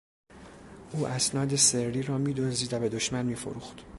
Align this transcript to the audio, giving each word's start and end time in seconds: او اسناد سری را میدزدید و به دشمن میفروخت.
او 0.91 1.07
اسناد 1.07 1.55
سری 1.55 2.03
را 2.03 2.17
میدزدید 2.17 2.73
و 2.73 2.79
به 2.79 2.89
دشمن 2.89 3.25
میفروخت. 3.25 3.85